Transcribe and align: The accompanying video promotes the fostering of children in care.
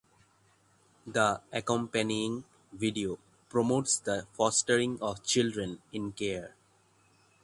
The 1.05 1.41
accompanying 1.53 2.43
video 2.73 3.19
promotes 3.49 3.99
the 3.99 4.25
fostering 4.33 4.97
of 4.99 5.21
children 5.23 5.79
in 5.93 6.11
care. 6.13 6.55